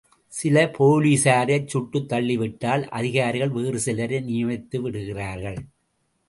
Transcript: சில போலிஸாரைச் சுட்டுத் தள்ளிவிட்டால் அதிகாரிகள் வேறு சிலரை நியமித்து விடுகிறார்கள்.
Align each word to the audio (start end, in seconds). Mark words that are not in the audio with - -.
சில 0.27 0.63
போலிஸாரைச் 0.65 1.67
சுட்டுத் 1.67 2.07
தள்ளிவிட்டால் 2.09 2.87
அதிகாரிகள் 2.89 3.49
வேறு 3.49 3.79
சிலரை 3.79 4.19
நியமித்து 4.21 4.77
விடுகிறார்கள். 4.77 5.59